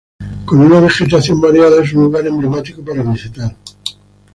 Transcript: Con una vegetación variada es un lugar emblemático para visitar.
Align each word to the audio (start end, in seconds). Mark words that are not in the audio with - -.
Con 0.47 0.61
una 0.61 0.79
vegetación 0.79 1.39
variada 1.39 1.79
es 1.83 1.93
un 1.93 2.05
lugar 2.05 2.25
emblemático 2.25 2.83
para 2.83 3.03
visitar. 3.03 3.55